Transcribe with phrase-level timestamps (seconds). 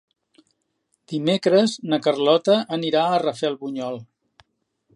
[1.11, 4.01] Dimecres na Carlota anirà a Rafelbunyol.